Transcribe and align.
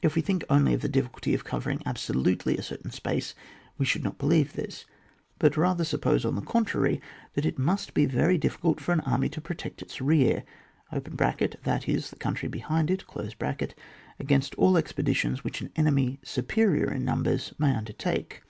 If 0.00 0.14
we 0.14 0.22
think 0.22 0.44
only 0.48 0.74
of 0.74 0.80
the 0.82 0.88
difficulty 0.88 1.34
of 1.34 1.42
covering 1.42 1.82
absolutely 1.84 2.56
a 2.56 2.62
certain 2.62 2.92
space, 2.92 3.34
we 3.76 3.84
should 3.84 4.04
not 4.04 4.16
believe 4.16 4.52
this, 4.52 4.84
but 5.40 5.56
rather 5.56 5.82
suppose, 5.82 6.24
on 6.24 6.36
the 6.36 6.40
contrary, 6.40 7.00
that 7.34 7.44
it 7.44 7.58
must 7.58 7.92
be 7.92 8.06
very 8.06 8.38
difficult 8.38 8.80
for 8.80 8.92
an 8.92 9.00
army 9.00 9.28
to 9.30 9.40
protect 9.40 9.82
its 9.82 10.00
rear 10.00 10.44
(that 10.92 11.88
is, 11.88 12.10
the 12.10 12.14
country 12.16 12.48
be 12.48 12.60
hind 12.60 12.92
it) 12.92 13.04
against 14.20 14.54
all 14.54 14.76
expeditions 14.76 15.42
which 15.42 15.60
an 15.60 15.72
enemy 15.74 16.20
superior 16.22 16.88
in 16.92 17.04
numbers 17.04 17.52
may 17.58 17.74
under 17.74 17.92
take. 17.92 18.42